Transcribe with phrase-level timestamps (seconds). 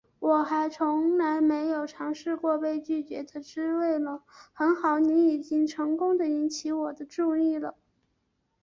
[0.17, 7.75] 我还从来没有尝试过被拒绝的滋味呢，很好，你已经成功地引起我的注意了